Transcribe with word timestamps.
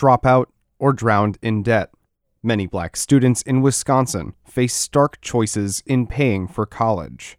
drop 0.00 0.24
out, 0.24 0.50
or 0.78 0.94
drowned 0.94 1.36
in 1.42 1.62
debt. 1.62 1.90
Many 2.42 2.66
black 2.66 2.96
students 2.96 3.42
in 3.42 3.60
Wisconsin 3.60 4.32
face 4.46 4.74
stark 4.74 5.20
choices 5.20 5.82
in 5.84 6.06
paying 6.06 6.48
for 6.48 6.64
college. 6.64 7.36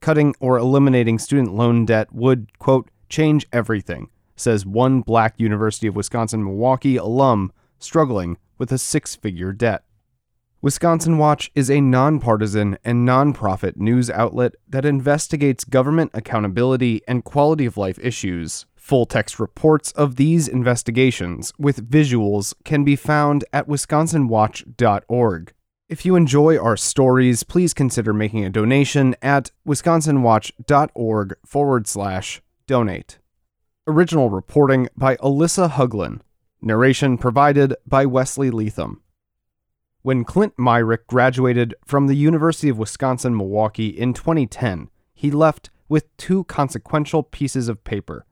Cutting 0.00 0.34
or 0.40 0.56
eliminating 0.56 1.18
student 1.18 1.52
loan 1.52 1.84
debt 1.84 2.10
would, 2.10 2.58
quote, 2.58 2.88
change 3.10 3.46
everything, 3.52 4.08
says 4.34 4.64
one 4.64 5.02
black 5.02 5.34
University 5.36 5.86
of 5.86 5.94
Wisconsin 5.94 6.42
Milwaukee 6.42 6.96
alum 6.96 7.52
struggling 7.78 8.38
with 8.56 8.72
a 8.72 8.78
six 8.78 9.14
figure 9.14 9.52
debt. 9.52 9.84
Wisconsin 10.62 11.18
Watch 11.18 11.50
is 11.54 11.70
a 11.70 11.82
nonpartisan 11.82 12.78
and 12.82 13.06
nonprofit 13.06 13.76
news 13.76 14.08
outlet 14.08 14.54
that 14.66 14.86
investigates 14.86 15.64
government 15.64 16.12
accountability 16.14 17.02
and 17.06 17.24
quality 17.24 17.66
of 17.66 17.76
life 17.76 17.98
issues. 17.98 18.64
Full 18.84 19.06
text 19.06 19.40
reports 19.40 19.92
of 19.92 20.16
these 20.16 20.46
investigations 20.46 21.54
with 21.58 21.90
visuals 21.90 22.52
can 22.66 22.84
be 22.84 22.96
found 22.96 23.42
at 23.50 23.66
wisconsinwatch.org. 23.66 25.52
If 25.88 26.04
you 26.04 26.16
enjoy 26.16 26.58
our 26.58 26.76
stories, 26.76 27.44
please 27.44 27.72
consider 27.72 28.12
making 28.12 28.44
a 28.44 28.50
donation 28.50 29.16
at 29.22 29.52
wisconsinwatch.org 29.66 31.34
forward 31.46 31.86
slash 31.86 32.42
donate. 32.66 33.18
Original 33.86 34.28
reporting 34.28 34.90
by 34.94 35.16
Alyssa 35.16 35.70
Huglin. 35.70 36.20
Narration 36.60 37.16
provided 37.16 37.74
by 37.86 38.04
Wesley 38.04 38.50
Leatham. 38.50 39.00
When 40.02 40.24
Clint 40.24 40.58
Myrick 40.58 41.06
graduated 41.06 41.74
from 41.86 42.06
the 42.06 42.16
University 42.16 42.68
of 42.68 42.76
Wisconsin 42.76 43.34
Milwaukee 43.34 43.88
in 43.88 44.12
2010, 44.12 44.90
he 45.14 45.30
left 45.30 45.70
with 45.88 46.14
two 46.18 46.44
consequential 46.44 47.22
pieces 47.22 47.70
of 47.70 47.82
paper 47.82 48.26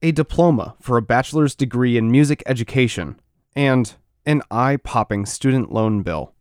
a 0.00 0.12
diploma 0.12 0.76
for 0.80 0.96
a 0.96 1.02
bachelor's 1.02 1.54
degree 1.54 1.96
in 1.96 2.10
music 2.10 2.42
education 2.46 3.20
and 3.56 3.96
an 4.24 4.42
eye 4.50 4.76
popping 4.76 5.26
student 5.26 5.72
loan 5.72 6.02
bill. 6.02 6.32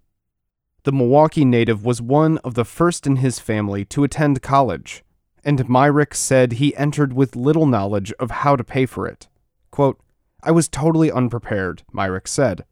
The 0.83 0.91
Milwaukee 0.91 1.45
native 1.45 1.83
was 1.83 2.02
one 2.02 2.38
of 2.39 2.53
the 2.53 2.66
first 2.66 3.08
in 3.08 3.17
his 3.17 3.39
family 3.39 3.83
to 3.85 4.03
attend 4.03 4.41
college, 4.41 5.03
and 5.44 5.67
Myrick 5.67 6.13
said 6.13 6.53
he 6.53 6.75
entered 6.75 7.13
with 7.13 7.35
little 7.35 7.66
knowledge 7.66 8.13
of 8.19 8.31
how 8.31 8.55
to 8.55 8.63
pay 8.63 8.85
for 8.85 9.08
it. 9.08 9.28
Quote, 9.72 10.00
I 10.44 10.52
was 10.52 10.67
totally 10.67 11.11
unprepared, 11.11 11.83
Myrick 11.91 12.28
said. 12.28 12.63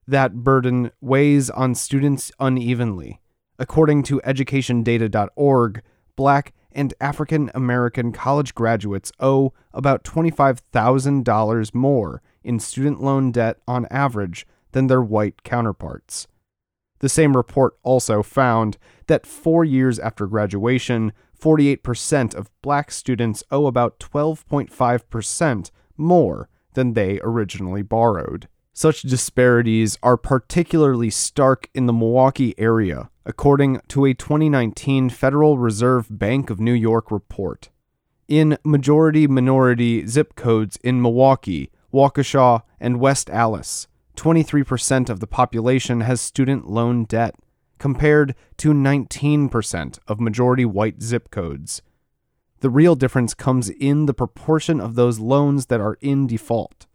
That 0.08 0.44
burden 0.44 0.92
weighs 1.02 1.50
on 1.50 1.74
students 1.74 2.32
unevenly. 2.40 3.20
According 3.58 4.04
to 4.04 4.22
educationdata.org, 4.24 5.82
black 6.16 6.54
and 6.72 6.94
African 7.02 7.50
American 7.56 8.12
college 8.12 8.54
graduates 8.54 9.12
owe 9.20 9.52
about 9.74 10.04
$25,000 10.04 11.74
more 11.74 12.22
in 12.44 12.60
student 12.60 13.02
loan 13.02 13.32
debt 13.32 13.58
on 13.68 13.88
average 13.90 14.46
than 14.74 14.88
their 14.88 15.02
white 15.02 15.44
counterparts. 15.44 16.28
The 17.02 17.10
same 17.10 17.36
report 17.36 17.74
also 17.82 18.22
found 18.22 18.78
that 19.08 19.26
four 19.26 19.66
years 19.66 19.98
after 19.98 20.28
graduation, 20.28 21.14
48% 21.40 22.36
of 22.36 22.52
black 22.62 22.92
students 22.92 23.44
owe 23.50 23.66
about 23.66 24.00
12.5% 24.00 25.72
more 25.98 26.48
than 26.74 26.94
they 26.94 27.20
originally 27.24 27.82
borrowed. 27.82 28.48
Such 28.74 29.02
disparities 29.02 29.98
are 30.04 30.16
particularly 30.16 31.10
stark 31.10 31.70
in 31.74 31.88
the 31.88 31.94
Milwaukee 31.94 32.54
area, 32.60 33.10
according 33.26 33.82
to 33.90 34.06
a 34.06 34.14
2019 34.14 35.10
Federal 35.10 35.58
Reserve 35.58 36.08
Bank 36.10 36.52
of 36.52 36.60
New 36.60 36.72
York 36.72 37.10
report. 37.10 37.70
In 38.28 38.60
majority 38.64 39.26
minority 39.26 40.06
zip 40.06 40.36
codes 40.36 40.78
in 40.84 41.02
Milwaukee, 41.02 41.72
Waukesha, 41.92 42.62
and 42.80 43.00
West 43.00 43.30
Allis, 43.32 43.88
23% 44.16 45.10
of 45.10 45.20
the 45.20 45.28
population 45.28 46.02
has 46.02 46.22
student 46.22 46.70
loan 46.70 47.06
debt, 47.06 47.36
compared 47.78 48.36
to 48.58 48.74
19% 48.74 50.00
of 50.08 50.20
majority 50.20 50.66
white 50.66 51.02
zip 51.02 51.32
codes. 51.32 51.82
The 52.60 52.70
real 52.70 52.96
difference 52.96 53.34
comes 53.34 53.70
in 53.70 54.06
the 54.06 54.14
proportion 54.14 54.80
of 54.80 54.94
those 54.94 55.20
loans 55.20 55.66
that 55.66 55.82
are 55.82 55.98
in 56.00 56.28
default. 56.28 56.86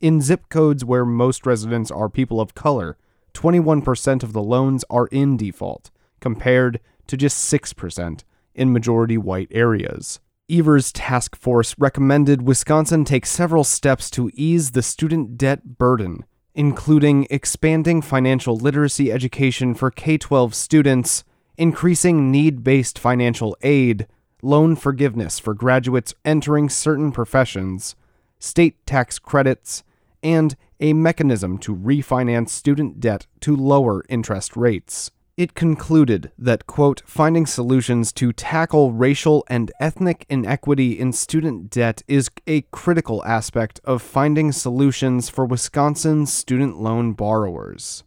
In 0.00 0.20
zip 0.20 0.48
codes 0.48 0.84
where 0.84 1.04
most 1.04 1.44
residents 1.44 1.90
are 1.90 2.08
people 2.08 2.40
of 2.40 2.54
color, 2.54 2.96
21% 3.34 4.22
of 4.22 4.32
the 4.32 4.42
loans 4.42 4.84
are 4.88 5.08
in 5.08 5.36
default, 5.36 5.90
compared 6.20 6.80
to 7.08 7.16
just 7.16 7.52
6% 7.52 8.22
in 8.54 8.72
majority 8.72 9.18
white 9.18 9.48
areas. 9.50 10.20
Evers' 10.48 10.92
task 10.92 11.36
force 11.36 11.74
recommended 11.78 12.42
Wisconsin 12.42 13.04
take 13.04 13.26
several 13.26 13.64
steps 13.64 14.10
to 14.10 14.30
ease 14.34 14.72
the 14.72 14.82
student 14.82 15.36
debt 15.36 15.78
burden, 15.78 16.24
including 16.60 17.26
expanding 17.30 18.02
financial 18.02 18.54
literacy 18.54 19.10
education 19.10 19.72
for 19.72 19.90
K 19.90 20.18
12 20.18 20.54
students, 20.54 21.24
increasing 21.56 22.30
need 22.30 22.62
based 22.62 22.98
financial 22.98 23.56
aid, 23.62 24.06
loan 24.42 24.76
forgiveness 24.76 25.38
for 25.38 25.54
graduates 25.54 26.12
entering 26.22 26.68
certain 26.68 27.12
professions, 27.12 27.96
state 28.38 28.76
tax 28.84 29.18
credits, 29.18 29.82
and 30.22 30.54
a 30.80 30.92
mechanism 30.92 31.56
to 31.56 31.74
refinance 31.74 32.50
student 32.50 33.00
debt 33.00 33.26
to 33.40 33.56
lower 33.56 34.04
interest 34.10 34.54
rates. 34.54 35.10
It 35.40 35.54
concluded 35.54 36.32
that, 36.36 36.66
quote, 36.66 37.00
finding 37.06 37.46
solutions 37.46 38.12
to 38.12 38.30
tackle 38.30 38.92
racial 38.92 39.42
and 39.48 39.72
ethnic 39.80 40.26
inequity 40.28 41.00
in 41.00 41.14
student 41.14 41.70
debt 41.70 42.02
is 42.06 42.28
a 42.46 42.60
critical 42.72 43.24
aspect 43.24 43.80
of 43.84 44.02
finding 44.02 44.52
solutions 44.52 45.30
for 45.30 45.46
Wisconsin's 45.46 46.30
student 46.30 46.78
loan 46.78 47.14
borrowers. 47.14 48.04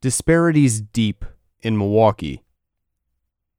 Disparities 0.00 0.80
deep 0.80 1.24
in 1.62 1.76
Milwaukee. 1.76 2.44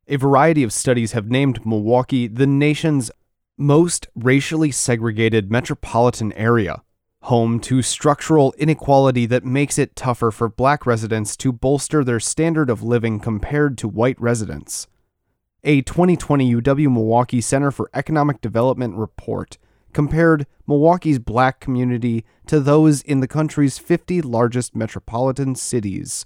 A 0.07 0.15
variety 0.15 0.63
of 0.63 0.71
studies 0.71 1.11
have 1.11 1.29
named 1.29 1.65
Milwaukee 1.65 2.27
the 2.27 2.47
nation's 2.47 3.11
most 3.57 4.07
racially 4.15 4.71
segregated 4.71 5.51
metropolitan 5.51 6.31
area 6.37 6.83
home 7.23 7.57
to 7.57 7.81
structural 7.81 8.53
inequality 8.57 9.25
that 9.25 9.45
makes 9.45 9.77
it 9.77 9.95
tougher 9.95 10.29
for 10.29 10.49
black 10.49 10.85
residents 10.85 11.37
to 11.37 11.53
bolster 11.53 12.03
their 12.03 12.19
standard 12.19 12.69
of 12.69 12.83
living 12.83 13.19
compared 13.19 13.77
to 13.77 13.87
white 13.87 14.19
residents. 14.19 14.87
A 15.63 15.81
2020 15.83 16.55
UW 16.55 16.91
Milwaukee 16.91 17.39
Center 17.39 17.71
for 17.71 17.89
Economic 17.93 18.41
Development 18.41 18.95
report 18.95 19.57
compared 19.93 20.45
Milwaukee's 20.67 21.19
black 21.19 21.61
community 21.61 22.25
to 22.47 22.59
those 22.59 23.01
in 23.01 23.21
the 23.21 23.27
country's 23.27 23.77
50 23.77 24.21
largest 24.21 24.75
metropolitan 24.75 25.55
cities. 25.55 26.25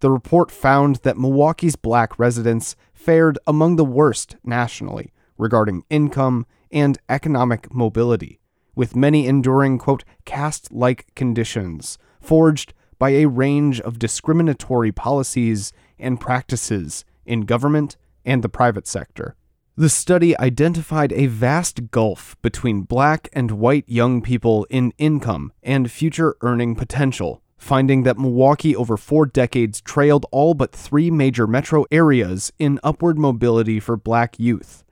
The 0.00 0.10
report 0.10 0.50
found 0.50 0.96
that 0.96 1.18
Milwaukee's 1.18 1.76
black 1.76 2.18
residents 2.18 2.76
fared 2.94 3.38
among 3.46 3.76
the 3.76 3.84
worst 3.84 4.36
nationally 4.42 5.12
regarding 5.36 5.84
income 5.90 6.46
and 6.70 6.98
economic 7.10 7.72
mobility, 7.74 8.40
with 8.74 8.96
many 8.96 9.26
enduring, 9.26 9.78
quote, 9.78 10.04
caste 10.24 10.72
like 10.72 11.14
conditions 11.14 11.98
forged 12.20 12.72
by 12.98 13.10
a 13.10 13.26
range 13.26 13.80
of 13.80 13.98
discriminatory 13.98 14.92
policies 14.92 15.72
and 15.98 16.20
practices 16.20 17.04
in 17.26 17.42
government 17.42 17.96
and 18.24 18.42
the 18.42 18.48
private 18.48 18.86
sector. 18.86 19.36
The 19.76 19.88
study 19.88 20.38
identified 20.38 21.12
a 21.12 21.26
vast 21.26 21.90
gulf 21.90 22.36
between 22.42 22.82
black 22.82 23.28
and 23.32 23.50
white 23.50 23.84
young 23.88 24.22
people 24.22 24.66
in 24.70 24.92
income 24.98 25.52
and 25.62 25.90
future 25.90 26.36
earning 26.42 26.76
potential, 26.76 27.42
finding 27.58 28.04
that 28.04 28.18
Milwaukee 28.18 28.76
over 28.76 28.96
four 28.96 29.26
decades 29.26 29.80
trailed 29.80 30.26
all 30.30 30.54
but 30.54 30.70
three 30.70 31.10
major 31.10 31.48
metro 31.48 31.84
areas 31.90 32.52
in 32.58 32.78
upward 32.84 33.18
mobility 33.18 33.80
for 33.80 33.96
black 33.96 34.38
youth. 34.38 34.83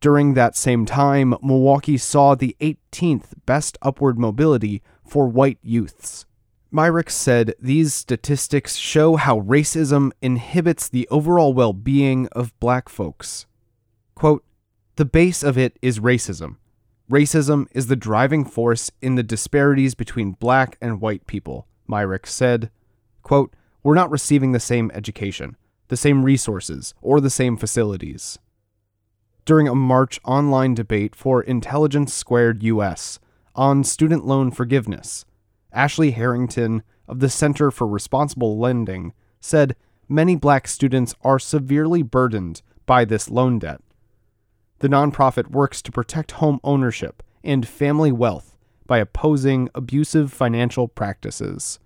During 0.00 0.34
that 0.34 0.56
same 0.56 0.86
time, 0.86 1.34
Milwaukee 1.42 1.98
saw 1.98 2.34
the 2.34 2.56
18th 2.60 3.34
best 3.46 3.76
upward 3.82 4.18
mobility 4.18 4.82
for 5.04 5.26
white 5.26 5.58
youths. 5.62 6.24
Myrick 6.70 7.10
said 7.10 7.54
these 7.58 7.94
statistics 7.94 8.76
show 8.76 9.16
how 9.16 9.40
racism 9.40 10.12
inhibits 10.20 10.88
the 10.88 11.08
overall 11.08 11.54
well 11.54 11.72
being 11.72 12.28
of 12.28 12.58
black 12.60 12.88
folks. 12.88 13.46
Quote, 14.14 14.44
the 14.96 15.04
base 15.04 15.42
of 15.42 15.56
it 15.56 15.78
is 15.80 16.00
racism. 16.00 16.56
Racism 17.10 17.66
is 17.72 17.86
the 17.86 17.96
driving 17.96 18.44
force 18.44 18.90
in 19.00 19.14
the 19.14 19.22
disparities 19.22 19.94
between 19.94 20.32
black 20.32 20.76
and 20.80 21.00
white 21.00 21.26
people, 21.26 21.66
Myrick 21.86 22.26
said. 22.26 22.70
Quote, 23.22 23.54
we're 23.82 23.94
not 23.94 24.10
receiving 24.10 24.52
the 24.52 24.60
same 24.60 24.90
education, 24.92 25.56
the 25.88 25.96
same 25.96 26.24
resources, 26.24 26.94
or 27.00 27.20
the 27.20 27.30
same 27.30 27.56
facilities. 27.56 28.38
During 29.48 29.66
a 29.66 29.74
March 29.74 30.20
online 30.26 30.74
debate 30.74 31.14
for 31.14 31.40
Intelligence 31.40 32.12
Squared 32.12 32.62
US 32.64 33.18
on 33.54 33.82
student 33.82 34.26
loan 34.26 34.50
forgiveness, 34.50 35.24
Ashley 35.72 36.10
Harrington 36.10 36.82
of 37.08 37.20
the 37.20 37.30
Center 37.30 37.70
for 37.70 37.86
Responsible 37.86 38.58
Lending 38.58 39.14
said 39.40 39.74
many 40.06 40.36
black 40.36 40.68
students 40.68 41.14
are 41.22 41.38
severely 41.38 42.02
burdened 42.02 42.60
by 42.84 43.06
this 43.06 43.30
loan 43.30 43.58
debt. 43.58 43.80
The 44.80 44.88
nonprofit 44.88 45.50
works 45.50 45.80
to 45.80 45.92
protect 45.92 46.32
home 46.32 46.60
ownership 46.62 47.22
and 47.42 47.66
family 47.66 48.12
wealth 48.12 48.54
by 48.86 48.98
opposing 48.98 49.70
abusive 49.74 50.30
financial 50.30 50.88
practices. 50.88 51.78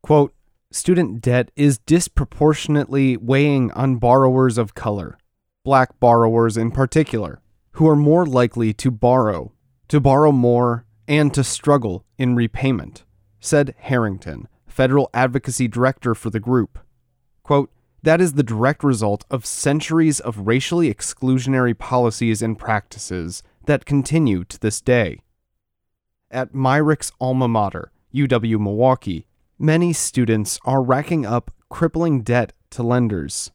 Quote, 0.00 0.32
Student 0.70 1.20
debt 1.20 1.50
is 1.54 1.80
disproportionately 1.80 3.18
weighing 3.18 3.72
on 3.72 3.96
borrowers 3.96 4.56
of 4.56 4.74
color, 4.74 5.18
black 5.64 5.98
borrowers 6.00 6.56
in 6.56 6.70
particular, 6.70 7.40
who 7.72 7.88
are 7.88 7.96
more 7.96 8.26
likely 8.26 8.72
to 8.72 8.90
borrow, 8.90 9.52
to 9.88 10.00
borrow 10.00 10.32
more, 10.32 10.84
and 11.06 11.34
to 11.34 11.44
struggle 11.44 12.04
in 12.18 12.34
repayment, 12.34 13.04
said 13.40 13.74
Harrington, 13.78 14.48
federal 14.66 15.10
advocacy 15.12 15.68
director 15.68 16.14
for 16.14 16.30
the 16.30 16.40
group. 16.40 16.78
Quote, 17.42 17.70
that 18.02 18.20
is 18.20 18.32
the 18.32 18.42
direct 18.42 18.82
result 18.82 19.24
of 19.30 19.44
centuries 19.44 20.20
of 20.20 20.46
racially 20.46 20.92
exclusionary 20.92 21.76
policies 21.76 22.40
and 22.40 22.58
practices 22.58 23.42
that 23.66 23.84
continue 23.84 24.44
to 24.44 24.58
this 24.58 24.80
day. 24.80 25.20
At 26.30 26.54
Myrick's 26.54 27.12
alma 27.20 27.48
mater, 27.48 27.92
UW 28.14 28.58
Milwaukee, 28.58 29.26
many 29.58 29.92
students 29.92 30.58
are 30.64 30.82
racking 30.82 31.26
up 31.26 31.50
crippling 31.68 32.22
debt 32.22 32.52
to 32.70 32.82
lenders. 32.82 33.50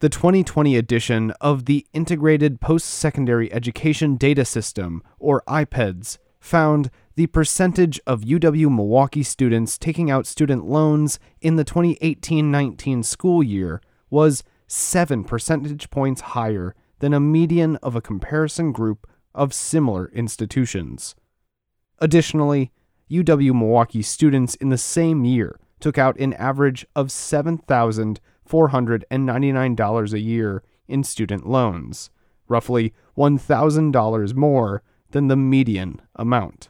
The 0.00 0.08
2020 0.08 0.76
edition 0.76 1.30
of 1.40 1.66
the 1.66 1.86
Integrated 1.92 2.60
Post 2.60 2.90
Secondary 2.90 3.52
Education 3.52 4.16
Data 4.16 4.44
System, 4.44 5.04
or 5.20 5.44
IPEDS, 5.46 6.18
found 6.40 6.90
the 7.14 7.28
percentage 7.28 8.00
of 8.04 8.22
UW 8.22 8.74
Milwaukee 8.74 9.22
students 9.22 9.78
taking 9.78 10.10
out 10.10 10.26
student 10.26 10.66
loans 10.66 11.20
in 11.40 11.54
the 11.54 11.62
2018 11.62 12.50
19 12.50 13.04
school 13.04 13.40
year 13.40 13.80
was 14.10 14.42
7 14.66 15.22
percentage 15.22 15.88
points 15.90 16.20
higher 16.22 16.74
than 16.98 17.14
a 17.14 17.20
median 17.20 17.76
of 17.76 17.94
a 17.94 18.02
comparison 18.02 18.72
group 18.72 19.06
of 19.32 19.54
similar 19.54 20.10
institutions. 20.12 21.14
Additionally, 22.00 22.72
UW 23.08 23.54
Milwaukee 23.54 24.02
students 24.02 24.56
in 24.56 24.70
the 24.70 24.76
same 24.76 25.24
year 25.24 25.60
took 25.78 25.98
out 25.98 26.18
an 26.18 26.32
average 26.34 26.84
of 26.96 27.12
$7,499 28.48 30.12
a 30.12 30.20
year 30.20 30.62
in 30.86 31.02
student 31.04 31.48
loans, 31.48 32.10
roughly 32.48 32.92
$1,000 33.16 34.34
more 34.34 34.82
than 35.10 35.28
the 35.28 35.36
median 35.36 36.00
amount. 36.16 36.68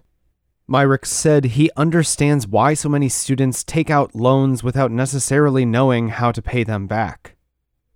Myrick 0.67 1.05
said 1.05 1.45
he 1.45 1.71
understands 1.77 2.47
why 2.47 2.73
so 2.73 2.89
many 2.89 3.09
students 3.09 3.63
take 3.63 3.91
out 3.91 4.15
loans 4.15 4.63
without 4.63 4.91
necessarily 4.91 5.67
knowing 5.67 6.09
how 6.09 6.33
to 6.33 6.41
pay 6.41 6.65
them 6.65 6.87
back. 6.87 7.37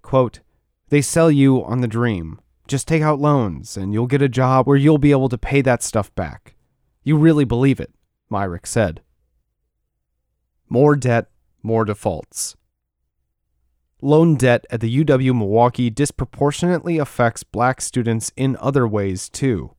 Quote, 0.02 0.40
they 0.90 1.00
sell 1.00 1.30
you 1.30 1.64
on 1.64 1.80
the 1.80 1.88
dream. 1.88 2.40
Just 2.66 2.86
take 2.86 3.02
out 3.02 3.20
loans 3.20 3.78
and 3.78 3.94
you'll 3.94 4.06
get 4.06 4.20
a 4.20 4.28
job 4.28 4.66
where 4.66 4.76
you'll 4.76 4.98
be 4.98 5.12
able 5.12 5.30
to 5.30 5.38
pay 5.38 5.62
that 5.62 5.82
stuff 5.82 6.14
back. 6.14 6.54
You 7.02 7.16
really 7.16 7.44
believe 7.44 7.80
it, 7.80 7.94
Myrick 8.28 8.66
said. 8.66 9.00
More 10.68 10.94
debt, 10.94 11.30
more 11.62 11.86
defaults. 11.86 12.57
Loan 14.00 14.36
debt 14.36 14.64
at 14.70 14.80
the 14.80 15.04
UW 15.04 15.36
Milwaukee 15.36 15.90
disproportionately 15.90 16.98
affects 16.98 17.42
black 17.42 17.80
students 17.80 18.30
in 18.36 18.56
other 18.60 18.86
ways, 18.86 19.28
too. 19.28 19.74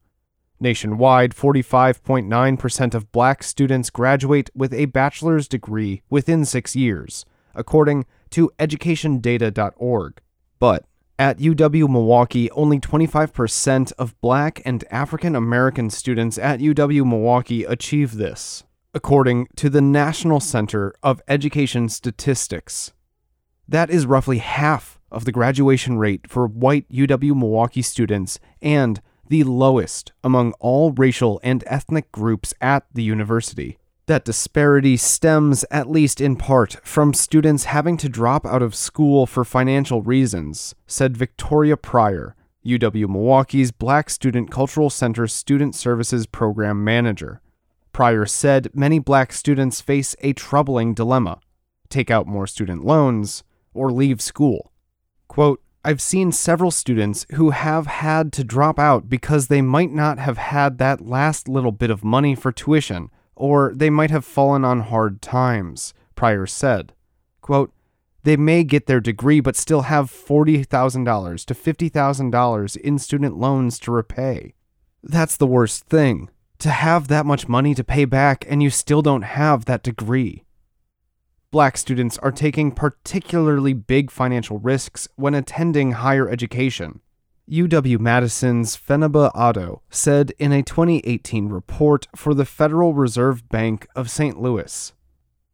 Nationwide, 0.60 1.34
45.9% 1.34 2.94
of 2.94 3.12
black 3.14 3.44
students 3.44 3.90
graduate 3.90 4.50
with 4.54 4.74
a 4.74 4.86
bachelor's 4.86 5.48
degree 5.48 6.02
within 6.10 6.44
six 6.44 6.76
years, 6.76 7.26
according 7.56 8.06
to 8.32 8.52
educationdata.org. 8.60 10.22
But 10.60 10.84
at 11.18 11.38
UW 11.38 11.90
Milwaukee, 11.90 12.52
only 12.52 12.80
25% 12.82 13.94
of 13.98 14.20
black 14.20 14.62
and 14.66 14.84
African 14.92 15.34
American 15.34 15.90
students 15.90 16.38
at 16.38 16.60
UW 16.60 17.06
Milwaukee 17.06 17.64
achieve 17.64 18.16
this, 18.16 18.66
according 18.94 19.48
to 19.56 19.70
the 19.70 19.82
National 19.82 20.42
Center 20.42 20.94
of 21.02 21.22
Education 21.30 21.88
Statistics. 21.88 22.92
That 23.70 23.92
is 23.92 24.08
roughly 24.08 24.40
half 24.40 25.00
of 25.12 25.26
the 25.26 25.32
graduation 25.32 26.00
rate 26.00 26.28
for 26.28 26.48
white 26.48 26.90
UW 26.90 27.36
Milwaukee 27.36 27.84
students 27.84 28.40
and 28.64 29.00
the 29.28 29.44
lowest 29.44 30.12
among 30.24 30.54
all 30.54 30.92
racial 30.92 31.40
and 31.44 31.64
ethnic 31.68 32.12
groups 32.12 32.52
at 32.62 32.88
the 32.92 33.04
university. 33.04 33.78
That 34.08 34.26
disparity 34.26 34.98
stems, 34.98 35.66
at 35.70 35.88
least 35.88 36.20
in 36.20 36.36
part, 36.36 36.78
from 36.84 37.14
students 37.14 37.66
having 37.66 37.96
to 37.98 38.10
drop 38.10 38.44
out 38.44 38.64
of 38.64 38.74
school 38.74 39.28
for 39.28 39.46
financial 39.46 40.02
reasons, 40.02 40.74
said 40.88 41.16
Victoria 41.16 41.78
Pryor, 41.78 42.36
UW 42.66 43.08
Milwaukee's 43.08 43.72
Black 43.72 44.10
Student 44.10 44.50
Cultural 44.50 44.90
Center 44.90 45.28
Student 45.28 45.76
Services 45.76 46.26
Program 46.26 46.84
Manager. 46.84 47.40
Pryor 47.94 48.26
said 48.26 48.72
many 48.74 48.98
black 48.98 49.32
students 49.32 49.80
face 49.80 50.16
a 50.22 50.34
troubling 50.34 50.96
dilemma 50.96 51.40
take 51.90 52.12
out 52.12 52.28
more 52.28 52.48
student 52.48 52.86
loans 52.86 53.44
or 53.74 53.92
leave 53.92 54.22
school. 54.22 54.72
Quote, 55.28 55.62
I've 55.84 56.02
seen 56.02 56.34
several 56.34 56.72
students 56.72 57.26
who 57.34 57.52
have 57.52 57.88
had 57.88 58.34
to 58.34 58.44
drop 58.44 58.78
out 58.78 59.08
because 59.08 59.48
they 59.48 59.62
might 59.62 59.92
not 59.92 60.20
have 60.20 60.38
had 60.38 60.78
that 60.78 61.06
last 61.06 61.48
little 61.48 61.72
bit 61.72 61.90
of 61.90 62.04
money 62.04 62.36
for 62.36 62.52
tuition, 62.52 63.10
or 63.36 63.72
they 63.74 63.90
might 63.90 64.12
have 64.12 64.26
fallen 64.26 64.66
on 64.66 64.82
hard 64.82 65.22
times, 65.22 65.94
Pryor 66.16 66.46
said. 66.46 66.94
Quote, 67.40 67.74
they 68.24 68.36
may 68.36 68.66
get 68.66 68.88
their 68.88 69.00
degree 69.00 69.40
but 69.40 69.56
still 69.56 69.84
have 69.84 70.12
$40,000 70.12 71.46
to 71.46 71.54
$50,000 71.54 72.78
in 72.78 73.00
student 73.00 73.38
loans 73.38 73.80
to 73.80 73.92
repay. 73.92 74.54
That's 75.02 75.38
the 75.38 75.48
worst 75.48 75.86
thing. 75.86 76.30
To 76.60 76.70
have 76.70 77.08
that 77.08 77.26
much 77.26 77.48
money 77.48 77.74
to 77.74 77.86
pay 77.86 78.04
back 78.04 78.46
and 78.50 78.62
you 78.62 78.70
still 78.70 79.02
don't 79.02 79.22
have 79.22 79.64
that 79.64 79.84
degree 79.84 80.44
black 81.52 81.78
students 81.78 82.18
are 82.20 82.32
taking 82.32 82.72
particularly 82.72 83.74
big 83.74 84.12
financial 84.12 84.60
risks 84.60 85.08
when 85.16 85.34
attending 85.34 85.94
higher 85.94 86.30
education. 86.30 87.02
UW 87.50 88.00
Madison's 88.00 88.78
Fenaba 88.78 89.34
Addo 89.34 89.80
said 89.90 90.32
in 90.38 90.52
a 90.52 90.62
2018 90.62 91.50
report 91.50 92.08
for 92.16 92.36
the 92.36 92.46
Federal 92.46 92.94
Reserve 92.94 93.50
Bank 93.50 93.88
of 93.96 94.10
St. 94.10 94.40
Louis 94.40 94.94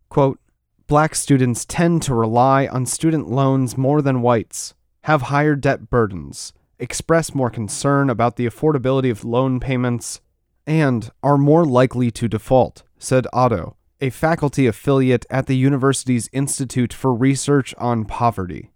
quote, 0.10 0.40
Black 0.88 1.16
students 1.16 1.66
tend 1.66 2.02
to 2.04 2.14
rely 2.14 2.68
on 2.68 2.86
student 2.86 3.30
loans 3.30 3.78
more 3.78 4.02
than 4.02 4.22
whites, 4.22 4.74
have 5.02 5.24
higher 5.24 5.56
debt 5.56 5.90
burdens, 5.90 6.54
express 6.80 7.34
more 7.34 7.50
concern 7.50 8.10
about 8.10 8.36
the 8.36 8.46
affordability 8.46 9.12
of 9.12 9.26
loan 9.26 9.60
payments, 9.60 10.22
and 10.68 11.10
are 11.24 11.38
more 11.38 11.66
likely 11.66 12.12
to 12.12 12.28
default, 12.28 12.84
said 12.98 13.26
Addo, 13.34 13.76
a 14.06 14.12
faculty 14.12 14.68
affiliate 14.68 15.26
at 15.32 15.48
the 15.48 15.58
university's 15.58 16.30
Institute 16.32 16.94
for 16.94 17.12
Research 17.12 17.74
on 17.80 18.06
Poverty. 18.06 18.70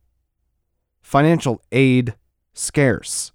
Financial 1.02 1.62
aid 1.72 2.16
scarce. 2.52 3.32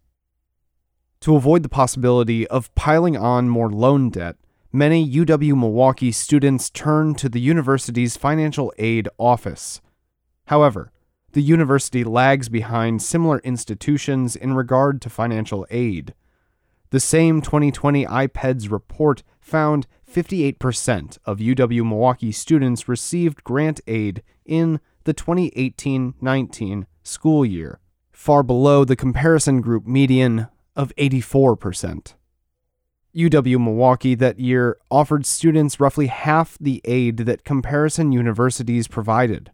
To 1.20 1.36
avoid 1.36 1.62
the 1.62 1.68
possibility 1.68 2.48
of 2.48 2.74
piling 2.74 3.16
on 3.16 3.48
more 3.48 3.70
loan 3.70 4.10
debt, 4.10 4.34
many 4.72 5.08
UW 5.08 5.56
Milwaukee 5.56 6.10
students 6.10 6.68
turn 6.68 7.14
to 7.14 7.28
the 7.28 7.40
university's 7.40 8.16
financial 8.16 8.72
aid 8.76 9.08
office. 9.16 9.80
However, 10.46 10.90
the 11.30 11.42
university 11.42 12.02
lags 12.02 12.48
behind 12.48 13.02
similar 13.02 13.38
institutions 13.44 14.34
in 14.34 14.54
regard 14.54 15.00
to 15.02 15.08
financial 15.08 15.64
aid. 15.70 16.12
The 16.90 17.00
same 17.00 17.40
2020 17.40 18.06
IPEDS 18.06 18.70
report 18.70 19.22
found 19.40 19.86
58% 20.10 21.18
of 21.24 21.38
UW 21.38 21.86
Milwaukee 21.86 22.32
students 22.32 22.88
received 22.88 23.44
grant 23.44 23.80
aid 23.86 24.22
in 24.44 24.80
the 25.04 25.12
2018 25.12 26.14
19 26.20 26.86
school 27.02 27.44
year, 27.44 27.80
far 28.12 28.42
below 28.42 28.84
the 28.84 28.96
comparison 28.96 29.60
group 29.60 29.86
median 29.86 30.48
of 30.76 30.94
84%. 30.96 32.14
UW 33.14 33.62
Milwaukee 33.62 34.14
that 34.16 34.40
year 34.40 34.78
offered 34.90 35.24
students 35.24 35.78
roughly 35.78 36.08
half 36.08 36.58
the 36.60 36.80
aid 36.84 37.18
that 37.18 37.44
comparison 37.44 38.10
universities 38.10 38.88
provided. 38.88 39.52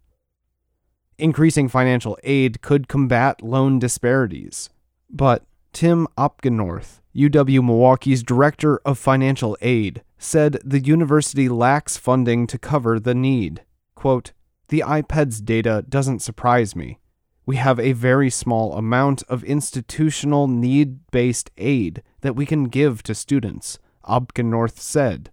Increasing 1.18 1.68
financial 1.68 2.16
aid 2.25 2.62
could 2.62 2.88
combat 2.88 3.42
loan 3.42 3.78
disparities, 3.78 4.70
but 5.10 5.44
Tim 5.73 6.09
Opgenorth, 6.19 7.00
UW 7.15 7.65
Milwaukee's 7.65 8.23
Director 8.23 8.79
of 8.79 8.99
Financial 8.99 9.57
Aid, 9.61 10.03
said 10.19 10.59
the 10.65 10.81
university 10.81 11.49
lacks 11.49 11.97
funding 11.97 12.47
to 12.49 12.59
cover 12.59 12.99
the 12.99 13.15
need. 13.15 13.62
Quote, 13.95 14.33
the 14.69 14.85
IPEDS 14.87 15.45
data 15.45 15.85
doesn't 15.89 16.21
surprise 16.21 16.77
me. 16.77 16.99
We 17.47 17.57
have 17.57 17.81
a 17.81 17.93
very 17.93 18.31
small 18.31 18.75
amount 18.75 19.23
of 19.25 19.43
institutional 19.45 20.47
need 20.47 21.11
based 21.11 21.50
aid 21.59 22.03
that 22.21 22.37
we 22.37 22.47
can 22.47 22.65
give 22.65 23.03
to 23.05 23.15
students, 23.15 23.79
Opgenorth 24.05 24.79
said. 24.79 25.31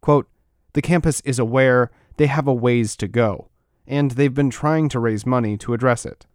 Quote, 0.00 0.28
the 0.74 0.82
campus 0.82 1.20
is 1.22 1.38
aware 1.38 1.90
they 2.16 2.26
have 2.26 2.46
a 2.46 2.54
ways 2.54 2.96
to 2.96 3.08
go, 3.08 3.48
and 3.86 4.12
they've 4.12 4.34
been 4.34 4.50
trying 4.50 4.88
to 4.90 5.00
raise 5.00 5.26
money 5.26 5.56
to 5.58 5.74
address 5.74 6.04
it. 6.06 6.26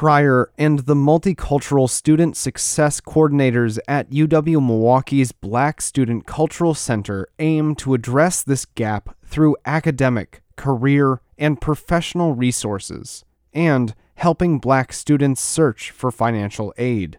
Pryor 0.00 0.50
and 0.56 0.78
the 0.78 0.94
multicultural 0.94 1.86
student 1.86 2.34
success 2.34 3.02
coordinators 3.02 3.78
at 3.86 4.08
UW 4.08 4.66
Milwaukee's 4.66 5.30
Black 5.30 5.82
Student 5.82 6.24
Cultural 6.24 6.72
Center 6.72 7.28
aim 7.38 7.74
to 7.74 7.92
address 7.92 8.42
this 8.42 8.64
gap 8.64 9.14
through 9.26 9.58
academic, 9.66 10.40
career, 10.56 11.20
and 11.36 11.60
professional 11.60 12.32
resources, 12.32 13.26
and 13.52 13.94
helping 14.14 14.58
black 14.58 14.94
students 14.94 15.42
search 15.42 15.90
for 15.90 16.10
financial 16.10 16.72
aid. 16.78 17.18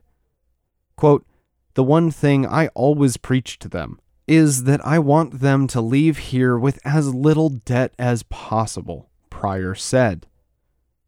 Quote, 0.95 1.23
the 1.75 1.83
one 1.83 2.09
thing 2.09 2.47
I 2.47 2.69
always 2.69 3.15
preach 3.15 3.59
to 3.59 3.69
them 3.69 3.99
is 4.25 4.63
that 4.63 4.83
I 4.83 4.97
want 4.97 5.41
them 5.41 5.67
to 5.67 5.81
leave 5.81 6.17
here 6.17 6.57
with 6.57 6.79
as 6.83 7.13
little 7.13 7.49
debt 7.49 7.93
as 7.99 8.23
possible, 8.23 9.07
Pryor 9.29 9.75
said. 9.75 10.25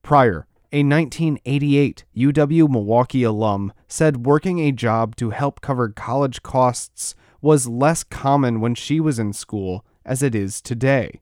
Pryor, 0.03 0.45
a 0.73 0.81
1988 0.81 2.03
UW 2.17 2.67
Milwaukee 2.67 3.21
alum, 3.21 3.71
said 3.87 4.25
working 4.25 4.57
a 4.57 4.71
job 4.71 5.15
to 5.15 5.29
help 5.29 5.61
cover 5.61 5.89
college 5.89 6.41
costs 6.41 7.13
was 7.41 7.67
less 7.67 8.03
common 8.03 8.59
when 8.59 8.73
she 8.73 8.99
was 8.99 9.19
in 9.19 9.33
school 9.33 9.85
as 10.03 10.23
it 10.23 10.33
is 10.33 10.61
today. 10.61 11.21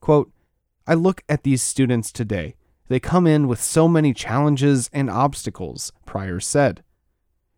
Quote, 0.00 0.30
I 0.86 0.92
look 0.92 1.22
at 1.30 1.44
these 1.44 1.62
students 1.62 2.12
today. 2.12 2.56
They 2.88 3.00
come 3.00 3.26
in 3.26 3.48
with 3.48 3.62
so 3.62 3.88
many 3.88 4.12
challenges 4.12 4.90
and 4.92 5.08
obstacles, 5.08 5.90
Pryor 6.04 6.38
said. 6.38 6.84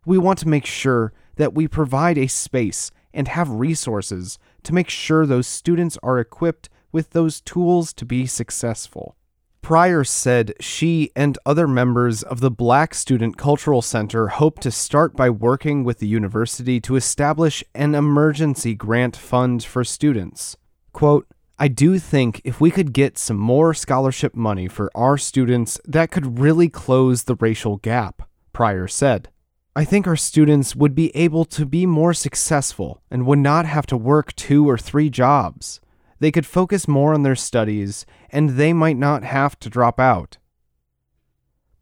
We 0.05 0.17
want 0.17 0.39
to 0.39 0.47
make 0.47 0.65
sure 0.65 1.11
that 1.35 1.53
we 1.53 1.67
provide 1.67 2.17
a 2.17 2.27
space 2.27 2.89
and 3.13 3.27
have 3.27 3.49
resources 3.49 4.39
to 4.63 4.73
make 4.73 4.89
sure 4.89 5.25
those 5.25 5.45
students 5.45 5.97
are 6.01 6.19
equipped 6.19 6.69
with 6.93 7.09
those 7.09 7.41
tools 7.41 7.91
to 7.93 8.05
be 8.05 8.25
successful. 8.25 9.17
Pryor 9.65 10.03
said 10.03 10.53
she 10.59 11.09
and 11.15 11.39
other 11.43 11.67
members 11.67 12.21
of 12.21 12.39
the 12.39 12.51
Black 12.51 12.93
Student 12.93 13.35
Cultural 13.35 13.81
Center 13.81 14.27
hope 14.27 14.59
to 14.59 14.69
start 14.69 15.15
by 15.15 15.31
working 15.31 15.83
with 15.83 15.97
the 15.97 16.07
university 16.07 16.79
to 16.81 16.95
establish 16.95 17.63
an 17.73 17.95
emergency 17.95 18.75
grant 18.75 19.17
fund 19.17 19.63
for 19.63 19.83
students. 19.83 20.55
Quote, 20.93 21.25
I 21.57 21.67
do 21.67 21.97
think 21.97 22.41
if 22.43 22.61
we 22.61 22.69
could 22.69 22.93
get 22.93 23.17
some 23.17 23.37
more 23.37 23.73
scholarship 23.73 24.35
money 24.35 24.67
for 24.67 24.91
our 24.93 25.17
students, 25.17 25.81
that 25.85 26.11
could 26.11 26.37
really 26.37 26.69
close 26.69 27.23
the 27.23 27.33
racial 27.33 27.77
gap, 27.77 28.29
Pryor 28.53 28.87
said. 28.87 29.29
I 29.75 29.83
think 29.83 30.05
our 30.05 30.15
students 30.15 30.75
would 30.75 30.93
be 30.93 31.09
able 31.15 31.43
to 31.45 31.65
be 31.65 31.87
more 31.87 32.13
successful 32.13 33.01
and 33.09 33.25
would 33.25 33.39
not 33.39 33.65
have 33.65 33.87
to 33.87 33.97
work 33.97 34.35
two 34.35 34.69
or 34.69 34.77
three 34.77 35.09
jobs 35.09 35.81
they 36.19 36.31
could 36.31 36.45
focus 36.45 36.87
more 36.87 37.13
on 37.13 37.23
their 37.23 37.35
studies 37.35 38.05
and 38.29 38.51
they 38.51 38.73
might 38.73 38.97
not 38.97 39.23
have 39.23 39.59
to 39.59 39.69
drop 39.69 39.99
out. 39.99 40.37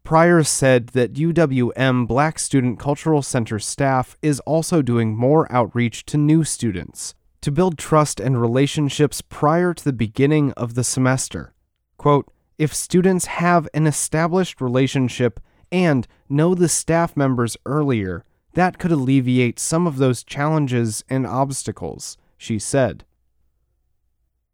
Pryor 0.02 0.42
said 0.42 0.88
that 0.88 1.14
UWM 1.14 2.06
Black 2.06 2.38
Student 2.38 2.78
Cultural 2.78 3.22
Center 3.22 3.58
staff 3.58 4.18
is 4.20 4.40
also 4.40 4.82
doing 4.82 5.16
more 5.16 5.50
outreach 5.50 6.04
to 6.06 6.18
new 6.18 6.44
students 6.44 7.14
to 7.40 7.50
build 7.50 7.78
trust 7.78 8.20
and 8.20 8.40
relationships 8.40 9.20
prior 9.20 9.72
to 9.72 9.84
the 9.84 9.92
beginning 9.92 10.52
of 10.52 10.74
the 10.74 10.84
semester. 10.84 11.54
Quote, 11.96 12.30
if 12.58 12.74
students 12.74 13.26
have 13.26 13.68
an 13.74 13.86
established 13.86 14.60
relationship 14.60 15.40
and 15.72 16.06
know 16.28 16.54
the 16.54 16.68
staff 16.68 17.16
members 17.16 17.56
earlier, 17.66 18.24
that 18.54 18.78
could 18.78 18.92
alleviate 18.92 19.58
some 19.58 19.86
of 19.86 19.96
those 19.96 20.22
challenges 20.22 21.02
and 21.08 21.26
obstacles, 21.26 22.16
she 22.36 22.58
said 22.58 23.04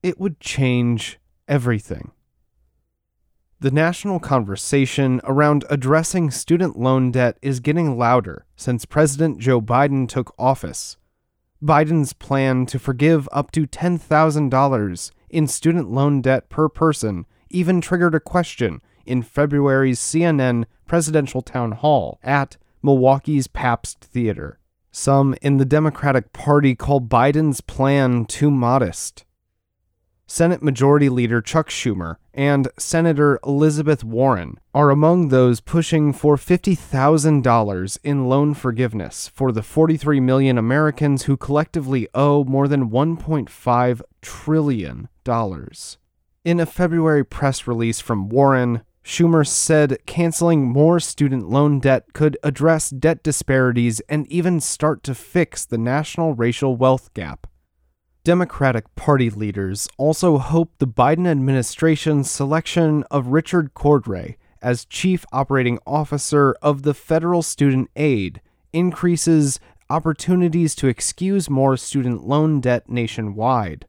it 0.03 0.19
would 0.19 0.41
change 0.41 1.19
everything. 1.49 2.13
The 3.61 3.71
national 3.71 4.21
conversation 4.21 5.21
around 5.25 5.67
addressing 5.69 6.31
student 6.31 6.79
loan 6.79 7.11
debt 7.11 7.37
is 7.43 7.61
getting 7.61 7.99
louder 7.99 8.47
since 8.57 8.87
President 8.87 9.39
Joe 9.39 9.61
Biden 9.61 10.09
took 10.09 10.35
office. 10.39 10.97
Biden's 11.63 12.15
plan 12.15 12.65
to 12.67 12.79
forgive 12.79 13.29
up 13.33 13.51
to 13.51 13.67
$10,000 13.67 15.11
in 15.29 15.47
student 15.47 15.91
loan 15.91 16.23
debt 16.23 16.49
per 16.49 16.71
person 16.71 17.27
even 17.51 17.83
triggered 17.83 18.15
a 18.15 18.21
question 18.21 18.81
in 19.05 19.23
February's 19.23 20.01
CNN 20.01 20.65
presidential 20.87 21.43
town 21.43 21.73
hall 21.73 22.19
at 22.23 22.57
Milwaukee's 22.83 23.47
Pabst 23.47 24.01
Theater. 24.01 24.59
Some 24.91 25.35
in 25.43 25.59
the 25.59 25.65
Democratic 25.67 26.33
Party 26.33 26.75
call 26.75 27.01
Biden's 27.01 27.61
plan 27.61 28.25
too 28.25 28.51
modest. 28.51 29.25
Senate 30.31 30.63
Majority 30.63 31.09
Leader 31.09 31.41
Chuck 31.41 31.69
Schumer 31.71 32.15
and 32.33 32.69
Senator 32.79 33.41
Elizabeth 33.45 34.05
Warren 34.05 34.61
are 34.73 34.91
among 34.91 35.27
those 35.27 35.59
pushing 35.61 36.13
for 36.13 36.37
$50,000 36.37 37.99
in 38.05 38.29
loan 38.29 38.55
forgiveness 38.55 39.27
for 39.27 39.51
the 39.51 39.65
43 39.65 40.21
million 40.21 40.57
Americans 40.57 41.25
who 41.25 41.37
collectively 41.37 42.07
owe 42.15 42.45
more 42.45 42.69
than 42.69 42.91
$1.5 42.91 44.03
trillion. 44.23 45.09
In 46.45 46.61
a 46.61 46.67
February 46.67 47.25
press 47.25 47.67
release 47.67 47.99
from 47.99 48.29
Warren, 48.29 48.83
Schumer 49.05 49.45
said 49.45 49.99
canceling 50.07 50.69
more 50.69 51.01
student 51.01 51.51
loan 51.51 51.81
debt 51.81 52.05
could 52.13 52.39
address 52.45 52.91
debt 52.91 53.25
disparities 53.25 53.99
and 54.09 54.29
even 54.29 54.61
start 54.61 55.03
to 55.03 55.15
fix 55.17 55.65
the 55.65 55.79
national 55.79 56.35
racial 56.35 56.77
wealth 56.77 57.13
gap. 57.15 57.49
Democratic 58.23 58.95
Party 58.97 59.31
leaders 59.31 59.89
also 59.97 60.37
hope 60.37 60.73
the 60.77 60.87
Biden 60.87 61.27
administration's 61.27 62.31
selection 62.31 63.03
of 63.11 63.29
Richard 63.29 63.73
Cordray 63.73 64.37
as 64.61 64.85
Chief 64.85 65.25
Operating 65.33 65.79
Officer 65.87 66.55
of 66.61 66.83
the 66.83 66.93
Federal 66.93 67.43
Student 67.43 67.89
Aid 67.97 68.43
increases 68.75 69.59
opportunities 69.89 70.75
to 70.75 70.87
excuse 70.87 71.49
more 71.49 71.79
student 71.79 72.27
loan 72.27 72.61
debt 72.61 72.91
nationwide. 72.91 73.87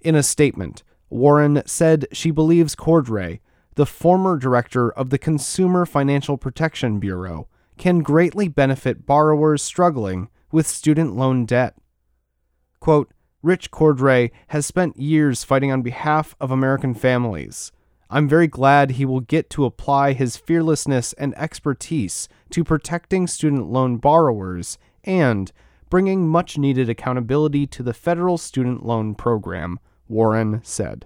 In 0.00 0.14
a 0.14 0.22
statement, 0.22 0.82
Warren 1.10 1.62
said 1.66 2.06
she 2.12 2.30
believes 2.30 2.74
Cordray, 2.74 3.40
the 3.74 3.84
former 3.84 4.38
director 4.38 4.90
of 4.90 5.10
the 5.10 5.18
Consumer 5.18 5.84
Financial 5.84 6.38
Protection 6.38 6.98
Bureau, 6.98 7.48
can 7.76 7.98
greatly 7.98 8.48
benefit 8.48 9.04
borrowers 9.04 9.62
struggling 9.62 10.30
with 10.50 10.66
student 10.66 11.14
loan 11.14 11.44
debt. 11.44 11.74
Quote, 12.80 13.12
Rich 13.44 13.70
Cordray 13.70 14.30
has 14.48 14.64
spent 14.64 14.96
years 14.96 15.44
fighting 15.44 15.70
on 15.70 15.82
behalf 15.82 16.34
of 16.40 16.50
American 16.50 16.94
families. 16.94 17.72
I'm 18.08 18.26
very 18.26 18.46
glad 18.46 18.92
he 18.92 19.04
will 19.04 19.20
get 19.20 19.50
to 19.50 19.66
apply 19.66 20.14
his 20.14 20.38
fearlessness 20.38 21.12
and 21.12 21.36
expertise 21.36 22.26
to 22.50 22.64
protecting 22.64 23.26
student 23.26 23.66
loan 23.66 23.98
borrowers 23.98 24.78
and 25.04 25.52
bringing 25.90 26.26
much 26.26 26.56
needed 26.56 26.88
accountability 26.88 27.66
to 27.66 27.82
the 27.82 27.92
federal 27.92 28.38
student 28.38 28.86
loan 28.86 29.14
program, 29.14 29.78
Warren 30.08 30.62
said. 30.64 31.04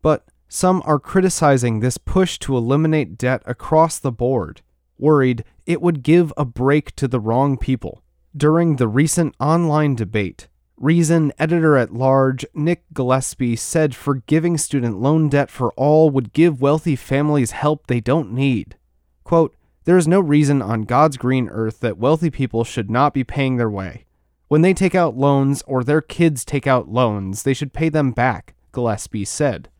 But 0.00 0.26
some 0.48 0.82
are 0.86 0.98
criticizing 0.98 1.80
this 1.80 1.98
push 1.98 2.38
to 2.38 2.56
eliminate 2.56 3.18
debt 3.18 3.42
across 3.44 3.98
the 3.98 4.12
board, 4.12 4.62
worried 4.96 5.44
it 5.66 5.82
would 5.82 6.02
give 6.02 6.32
a 6.38 6.46
break 6.46 6.96
to 6.96 7.06
the 7.06 7.20
wrong 7.20 7.58
people. 7.58 8.02
During 8.34 8.76
the 8.76 8.88
recent 8.88 9.34
online 9.38 9.94
debate, 9.94 10.48
Reason 10.78 11.32
editor 11.38 11.78
at 11.78 11.94
large 11.94 12.44
Nick 12.52 12.84
Gillespie 12.92 13.56
said 13.56 13.94
forgiving 13.94 14.58
student 14.58 15.00
loan 15.00 15.30
debt 15.30 15.50
for 15.50 15.72
all 15.72 16.10
would 16.10 16.34
give 16.34 16.60
wealthy 16.60 16.94
families 16.96 17.52
help 17.52 17.86
they 17.86 17.98
don't 17.98 18.30
need. 18.30 18.76
Quote, 19.24 19.56
There 19.84 19.96
is 19.96 20.06
no 20.06 20.20
reason 20.20 20.60
on 20.60 20.82
God's 20.82 21.16
green 21.16 21.48
earth 21.48 21.80
that 21.80 21.96
wealthy 21.96 22.28
people 22.28 22.62
should 22.62 22.90
not 22.90 23.14
be 23.14 23.24
paying 23.24 23.56
their 23.56 23.70
way. 23.70 24.04
When 24.48 24.60
they 24.60 24.74
take 24.74 24.94
out 24.94 25.16
loans 25.16 25.62
or 25.66 25.82
their 25.82 26.02
kids 26.02 26.44
take 26.44 26.66
out 26.66 26.90
loans, 26.90 27.44
they 27.44 27.54
should 27.54 27.72
pay 27.72 27.88
them 27.88 28.12
back, 28.12 28.54
Gillespie 28.72 29.24
said. 29.24 29.70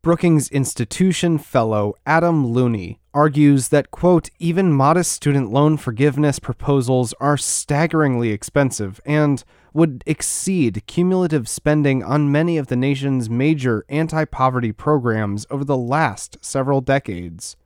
Brookings 0.00 0.48
Institution 0.48 1.36
fellow 1.36 1.94
Adam 2.06 2.46
Looney 2.46 2.98
argues 3.16 3.68
that, 3.68 3.90
quote, 3.90 4.28
even 4.38 4.70
modest 4.70 5.10
student 5.10 5.50
loan 5.50 5.78
forgiveness 5.78 6.38
proposals 6.38 7.14
are 7.18 7.38
staggeringly 7.38 8.28
expensive 8.28 9.00
and 9.06 9.42
would 9.72 10.04
exceed 10.04 10.82
cumulative 10.86 11.48
spending 11.48 12.04
on 12.04 12.30
many 12.30 12.58
of 12.58 12.66
the 12.66 12.76
nation's 12.76 13.30
major 13.30 13.86
anti 13.88 14.26
poverty 14.26 14.70
programs 14.70 15.46
over 15.48 15.64
the 15.64 15.78
last 15.78 16.36
several 16.42 16.82
decades. 16.82 17.56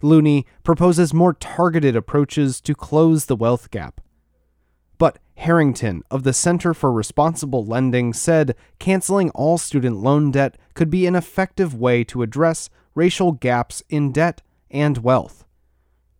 Looney 0.00 0.46
proposes 0.64 1.12
more 1.12 1.34
targeted 1.34 1.94
approaches 1.94 2.58
to 2.62 2.74
close 2.74 3.26
the 3.26 3.36
wealth 3.36 3.70
gap. 3.70 4.00
But 4.96 5.18
Harrington 5.36 6.02
of 6.10 6.22
the 6.22 6.32
Center 6.32 6.72
for 6.72 6.90
Responsible 6.90 7.66
Lending 7.66 8.14
said 8.14 8.56
canceling 8.78 9.28
all 9.30 9.58
student 9.58 9.96
loan 9.96 10.30
debt 10.30 10.56
could 10.72 10.88
be 10.88 11.06
an 11.06 11.14
effective 11.14 11.74
way 11.74 12.04
to 12.04 12.22
address 12.22 12.70
racial 12.94 13.32
gaps 13.32 13.82
in 13.90 14.12
debt 14.12 14.40
and 14.72 14.98
wealth. 14.98 15.44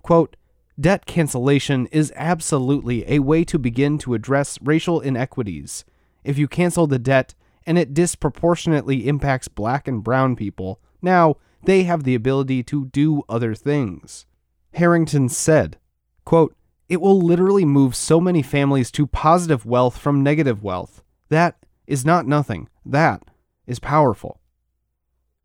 Quote, 0.02 0.36
Debt 0.80 1.04
cancellation 1.06 1.86
is 1.86 2.12
absolutely 2.16 3.04
a 3.10 3.18
way 3.18 3.44
to 3.44 3.58
begin 3.58 3.98
to 3.98 4.14
address 4.14 4.58
racial 4.62 5.00
inequities. 5.00 5.84
If 6.24 6.38
you 6.38 6.48
cancel 6.48 6.86
the 6.86 6.98
debt 6.98 7.34
and 7.66 7.78
it 7.78 7.94
disproportionately 7.94 9.06
impacts 9.06 9.48
black 9.48 9.86
and 9.86 10.02
brown 10.02 10.34
people, 10.34 10.80
now 11.00 11.36
they 11.64 11.84
have 11.84 12.04
the 12.04 12.14
ability 12.14 12.62
to 12.64 12.86
do 12.86 13.22
other 13.28 13.54
things. 13.54 14.26
Harrington 14.74 15.28
said, 15.28 15.78
quote, 16.24 16.56
It 16.88 17.00
will 17.00 17.20
literally 17.20 17.64
move 17.64 17.94
so 17.94 18.20
many 18.20 18.42
families 18.42 18.90
to 18.92 19.06
positive 19.06 19.66
wealth 19.66 19.98
from 19.98 20.22
negative 20.22 20.62
wealth. 20.62 21.02
That 21.28 21.56
is 21.86 22.04
not 22.04 22.26
nothing. 22.26 22.68
That 22.84 23.22
is 23.66 23.78
powerful. 23.78 24.40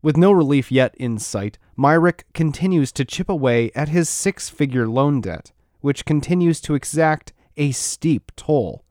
With 0.00 0.16
no 0.16 0.32
relief 0.32 0.72
yet 0.72 0.94
in 0.96 1.18
sight, 1.18 1.58
Myrick 1.80 2.24
continues 2.34 2.90
to 2.90 3.04
chip 3.04 3.28
away 3.28 3.70
at 3.72 3.88
his 3.88 4.08
six 4.08 4.48
figure 4.48 4.88
loan 4.88 5.20
debt, 5.20 5.52
which 5.80 6.04
continues 6.04 6.60
to 6.62 6.74
exact 6.74 7.32
a 7.56 7.70
steep 7.70 8.32
toll. 8.34 8.84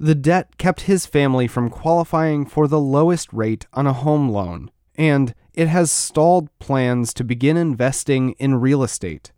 The 0.00 0.16
debt 0.16 0.58
kept 0.58 0.82
his 0.82 1.06
family 1.06 1.46
from 1.46 1.70
qualifying 1.70 2.44
for 2.44 2.66
the 2.66 2.80
lowest 2.80 3.32
rate 3.32 3.68
on 3.72 3.86
a 3.86 3.92
home 3.92 4.28
loan, 4.28 4.72
and 4.96 5.32
it 5.54 5.68
has 5.68 5.92
stalled 5.92 6.48
plans 6.58 7.14
to 7.14 7.22
begin 7.22 7.56
investing 7.56 8.32
in 8.32 8.56
real 8.56 8.82
estate. 8.82 9.30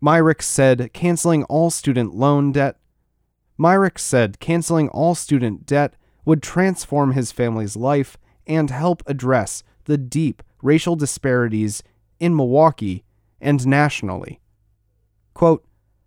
Myrick 0.00 0.42
said 0.42 0.92
canceling 0.92 1.44
all 1.44 1.70
student 1.70 2.16
loan 2.16 2.50
debt. 2.50 2.78
Myrick 3.56 4.00
said 4.00 4.40
canceling 4.40 4.88
all 4.88 5.14
student 5.14 5.66
debt 5.66 5.94
would 6.24 6.42
transform 6.42 7.12
his 7.12 7.30
family's 7.30 7.76
life 7.76 8.16
and 8.44 8.70
help 8.70 9.04
address 9.06 9.62
the 9.84 9.96
deep 9.96 10.42
racial 10.62 10.96
disparities 10.96 11.82
in 12.22 12.36
Milwaukee 12.36 13.02
and 13.40 13.66
nationally. 13.66 14.40
Quote, 15.34 15.64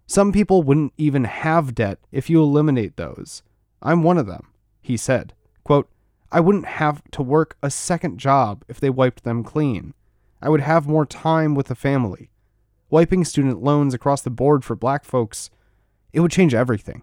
Some 0.08 0.32
people 0.32 0.63
wouldn't 0.63 0.93
even 0.97 1.25
have 1.25 1.75
debt 1.75 1.99
if 2.10 2.30
you 2.30 2.41
eliminate 2.41 2.95
those. 2.95 3.43
I'm 3.82 4.01
one 4.01 4.17
of 4.17 4.25
them, 4.25 4.47
he 4.82 4.95
said. 4.95 5.34
Quote, 5.65 5.89
I 6.32 6.39
wouldn't 6.39 6.67
have 6.67 7.04
to 7.12 7.21
work 7.21 7.58
a 7.62 7.69
second 7.69 8.17
job 8.17 8.63
if 8.69 8.80
they 8.80 8.89
wiped 8.89 9.25
them 9.25 9.43
clean. 9.43 9.93
I 10.41 10.47
would 10.47 10.62
have 10.62 10.88
more 10.88 11.06
time 11.06 11.54
with 11.54 11.67
the 11.67 11.75
family. 11.75 12.30
Wiping 12.89 13.25
student 13.25 13.62
loans 13.62 13.93
across 13.93 14.21
the 14.21 14.30
board 14.30 14.63
for 14.63 14.75
black 14.75 15.04
folks, 15.04 15.49
it 16.13 16.21
would 16.21 16.32
change 16.32 16.54
everything. 16.54 17.01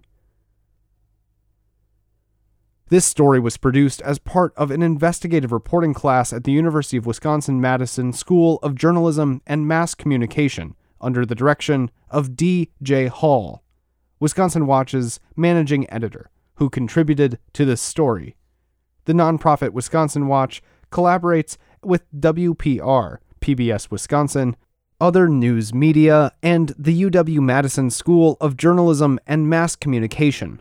This 2.92 3.06
story 3.06 3.40
was 3.40 3.56
produced 3.56 4.02
as 4.02 4.18
part 4.18 4.52
of 4.54 4.70
an 4.70 4.82
investigative 4.82 5.50
reporting 5.50 5.94
class 5.94 6.30
at 6.30 6.44
the 6.44 6.52
University 6.52 6.98
of 6.98 7.06
Wisconsin 7.06 7.58
Madison 7.58 8.12
School 8.12 8.58
of 8.62 8.74
Journalism 8.74 9.40
and 9.46 9.66
Mass 9.66 9.94
Communication 9.94 10.74
under 11.00 11.24
the 11.24 11.34
direction 11.34 11.90
of 12.10 12.36
Dee 12.36 12.68
J. 12.82 13.06
Hall, 13.06 13.62
Wisconsin 14.20 14.66
Watch's 14.66 15.20
managing 15.34 15.90
editor, 15.90 16.28
who 16.56 16.68
contributed 16.68 17.38
to 17.54 17.64
this 17.64 17.80
story. 17.80 18.36
The 19.06 19.14
nonprofit 19.14 19.70
Wisconsin 19.70 20.28
Watch 20.28 20.62
collaborates 20.90 21.56
with 21.82 22.04
WPR, 22.12 23.16
PBS 23.40 23.90
Wisconsin, 23.90 24.54
other 25.00 25.28
news 25.28 25.72
media, 25.72 26.32
and 26.42 26.74
the 26.78 27.04
UW 27.04 27.38
Madison 27.38 27.88
School 27.88 28.36
of 28.38 28.58
Journalism 28.58 29.18
and 29.26 29.48
Mass 29.48 29.76
Communication 29.76 30.60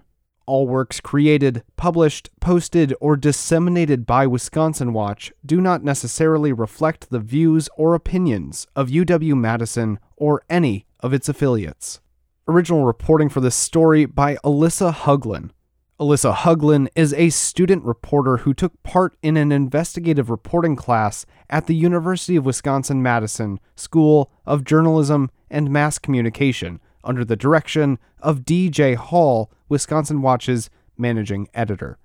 all 0.52 0.68
works 0.68 1.00
created, 1.00 1.64
published, 1.78 2.30
posted, 2.42 2.94
or 3.00 3.16
disseminated 3.16 4.06
by 4.06 4.28
Wisconsin 4.28 4.92
Watch 4.92 5.32
do 5.46 5.62
not 5.62 5.82
necessarily 5.82 6.52
reflect 6.52 7.10
the 7.10 7.22
views 7.22 7.70
or 7.78 7.96
opinions 7.96 8.68
of 8.76 8.90
UW 8.90 9.40
Madison 9.40 9.98
or 10.18 10.44
any 10.50 10.86
of 11.00 11.14
its 11.14 11.30
affiliates. 11.30 12.02
Original 12.50 12.84
reporting 12.84 13.30
for 13.30 13.40
this 13.40 13.56
story 13.56 14.06
by 14.06 14.36
Alyssa 14.44 14.94
Huglin. 14.94 15.52
Alyssa 16.02 16.36
Huglin 16.36 16.90
is 16.98 17.14
a 17.14 17.30
student 17.30 17.86
reporter 17.86 18.38
who 18.38 18.54
took 18.54 18.84
part 18.84 19.16
in 19.24 19.38
an 19.38 19.54
investigative 19.54 20.30
reporting 20.30 20.76
class 20.76 21.26
at 21.50 21.68
the 21.68 21.76
University 21.76 22.36
of 22.36 22.46
Wisconsin 22.46 23.02
Madison 23.02 23.58
School 23.78 24.30
of 24.46 24.66
Journalism 24.66 25.32
and 25.50 25.70
Mass 25.72 25.98
Communication 25.98 26.82
under 27.04 27.24
the 27.24 27.36
direction 27.36 27.98
of 28.20 28.46
Dee 28.46 28.70
J. 28.70 28.96
Hall, 28.96 29.50
Wisconsin 29.72 30.22
Watch's 30.22 30.70
managing 30.98 31.48
editor. 31.54 31.98